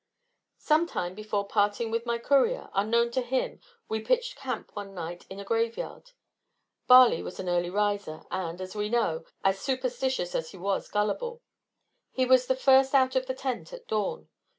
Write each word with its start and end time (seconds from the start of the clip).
Sometime 0.57 1.13
before 1.13 1.47
parting 1.47 1.91
with 1.91 2.07
my 2.07 2.17
courier, 2.17 2.71
unknown 2.73 3.11
to 3.11 3.21
him 3.21 3.61
we 3.87 3.99
pitched 3.99 4.35
camp 4.35 4.75
one 4.75 4.87
dark 4.95 4.95
night 4.95 5.25
in 5.29 5.39
a 5.39 5.43
graveyard. 5.43 6.13
Barley 6.87 7.21
was 7.21 7.39
an 7.39 7.47
early 7.47 7.69
riser, 7.69 8.23
and, 8.31 8.59
as 8.59 8.73
we 8.75 8.89
know, 8.89 9.25
as 9.43 9.59
superstitious 9.59 10.33
as 10.33 10.49
he 10.49 10.57
was 10.57 10.87
gullible. 10.89 11.43
He 12.11 12.25
was 12.25 12.47
the 12.47 12.55
first 12.55 12.95
out 12.95 13.15
of 13.15 13.27
the 13.27 13.35
tent 13.35 13.73
at 13.73 13.87
dawn. 13.87 14.27